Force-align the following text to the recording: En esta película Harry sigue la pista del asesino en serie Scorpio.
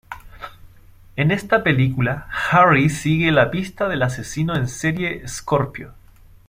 En 1.15 1.29
esta 1.29 1.61
película 1.61 2.27
Harry 2.49 2.89
sigue 2.89 3.31
la 3.31 3.51
pista 3.51 3.87
del 3.87 4.01
asesino 4.01 4.55
en 4.55 4.67
serie 4.67 5.27
Scorpio. 5.27 5.93